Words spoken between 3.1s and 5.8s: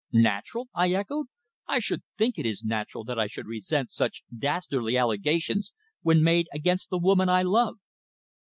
I should resent such dastardly allegations